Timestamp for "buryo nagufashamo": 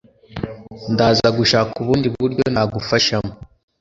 2.15-3.31